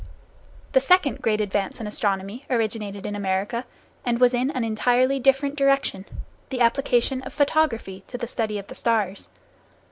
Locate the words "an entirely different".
4.49-5.55